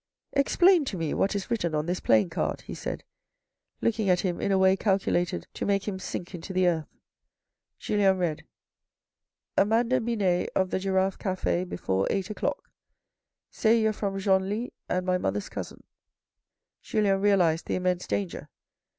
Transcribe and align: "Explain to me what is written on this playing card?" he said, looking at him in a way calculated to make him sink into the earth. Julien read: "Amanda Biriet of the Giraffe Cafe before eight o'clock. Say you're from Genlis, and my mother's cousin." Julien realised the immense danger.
"Explain 0.43 0.83
to 0.85 0.97
me 0.97 1.13
what 1.13 1.35
is 1.35 1.51
written 1.51 1.75
on 1.75 1.85
this 1.85 1.99
playing 1.99 2.31
card?" 2.31 2.61
he 2.61 2.73
said, 2.73 3.03
looking 3.81 4.09
at 4.09 4.21
him 4.21 4.41
in 4.41 4.51
a 4.51 4.57
way 4.57 4.75
calculated 4.75 5.45
to 5.53 5.63
make 5.63 5.87
him 5.87 5.99
sink 5.99 6.33
into 6.33 6.51
the 6.53 6.65
earth. 6.65 6.87
Julien 7.77 8.17
read: 8.17 8.43
"Amanda 9.55 9.99
Biriet 9.99 10.47
of 10.55 10.71
the 10.71 10.79
Giraffe 10.79 11.19
Cafe 11.19 11.65
before 11.65 12.07
eight 12.09 12.31
o'clock. 12.31 12.71
Say 13.51 13.79
you're 13.79 13.93
from 13.93 14.17
Genlis, 14.17 14.71
and 14.89 15.05
my 15.05 15.19
mother's 15.19 15.49
cousin." 15.49 15.83
Julien 16.81 17.21
realised 17.21 17.67
the 17.67 17.75
immense 17.75 18.07
danger. 18.07 18.49